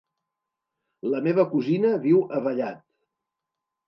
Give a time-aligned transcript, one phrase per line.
[1.11, 2.81] La meva cosina viu a Vallat.